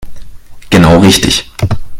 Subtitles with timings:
[0.71, 1.45] Genau richtig.